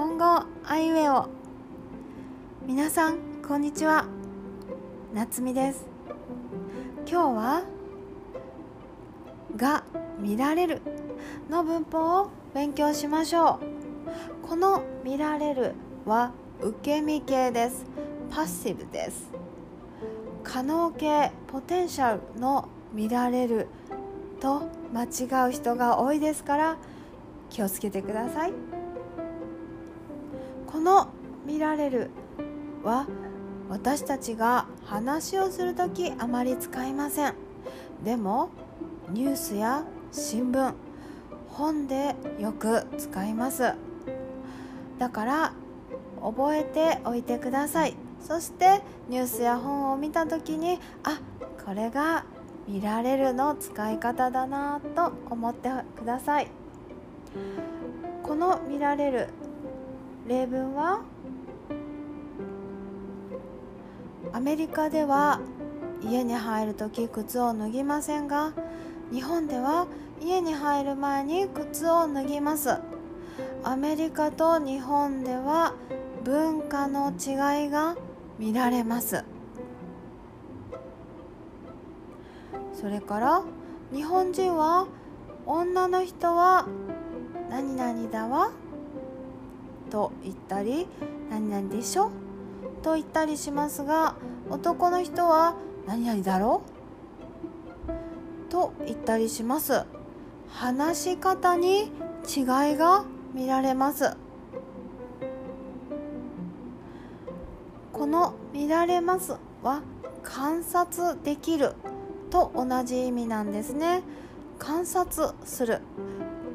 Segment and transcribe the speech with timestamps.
[0.00, 1.28] あいうえお
[2.64, 4.06] 皆さんこんにちは。
[5.12, 5.86] 夏美です。
[7.04, 7.64] 今日は
[9.56, 9.82] が
[10.20, 10.82] 見られる
[11.50, 13.58] の文法を勉強しましょ
[14.44, 14.46] う。
[14.46, 15.74] この見られる
[16.06, 16.30] は
[16.60, 17.84] 受け身形です。
[18.30, 19.28] パッシブです。
[20.44, 23.66] 可能形ポテンシャルの見られる
[24.38, 26.76] と間違う人が多いですから
[27.50, 28.52] 気をつけてください。
[30.70, 31.08] この
[31.46, 32.10] 見られる
[32.84, 33.06] は
[33.70, 37.34] 私たちが話をする時あまり使いません。
[38.04, 38.50] でも
[39.08, 40.74] ニュースや新聞
[41.48, 43.72] 本でよく使います。
[44.98, 45.52] だから
[46.22, 47.96] 覚えておいてください。
[48.20, 51.18] そしてニュースや本を見た時にあ
[51.64, 52.26] これが
[52.66, 56.48] 見られるの使い方だなと思ってください。
[58.22, 59.28] この見られる
[60.28, 61.00] 例文は？
[64.34, 65.40] アメリカでは
[66.02, 68.52] 家に入る時靴を脱ぎませんが
[69.10, 69.86] 日本では
[70.20, 72.76] 家に入る前に靴を脱ぎます。
[73.64, 75.72] アメリカと日本では
[76.24, 77.96] 文化の違いが
[78.38, 79.24] 見られます。
[82.74, 83.42] それから
[83.94, 84.88] 日本人は
[85.46, 86.66] 女の人は
[87.48, 88.50] 何々だわ
[89.90, 90.86] と言ったり
[91.30, 92.10] 何々でしょ？
[92.82, 94.14] と言ったりしますが
[94.50, 95.54] 男の人は
[95.86, 96.62] 何々だろ
[98.48, 98.50] う？
[98.50, 99.84] と言ったりします。
[100.50, 101.90] 話し方に
[102.26, 102.40] 違
[102.72, 104.16] いが見られます。
[107.92, 109.82] この「見られます」は
[110.22, 111.74] 観察できる
[112.30, 114.02] と同じ意味なんですね。
[114.58, 115.80] 観察する。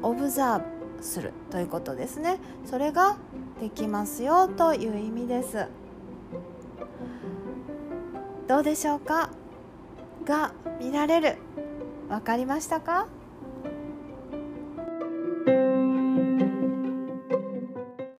[0.02, 0.64] オブザーブ
[1.04, 2.38] するということですね。
[2.66, 3.16] それが
[3.60, 5.66] できますよという意味です。
[8.48, 9.30] どうでしょうか？
[10.24, 11.36] が見られる。
[12.08, 13.06] わかりましたか？